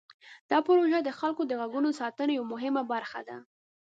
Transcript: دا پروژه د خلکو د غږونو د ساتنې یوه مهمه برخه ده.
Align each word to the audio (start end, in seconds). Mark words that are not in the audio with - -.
دا 0.51 0.57
پروژه 0.67 0.99
د 1.03 1.09
خلکو 1.19 1.41
د 1.45 1.51
غږونو 1.59 1.89
د 1.91 1.95
ساتنې 2.01 2.33
یوه 2.37 2.49
مهمه 2.53 2.83
برخه 2.91 3.19
ده. 3.27 3.37